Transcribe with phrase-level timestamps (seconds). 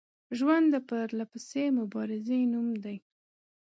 [0.37, 2.97] ژوند د پرلپسې مبارزې نوم دی